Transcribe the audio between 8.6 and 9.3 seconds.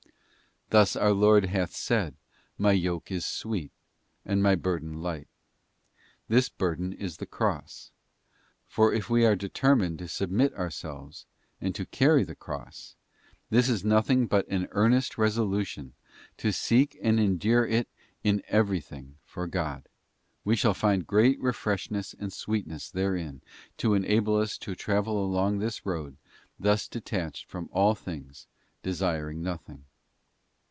For if we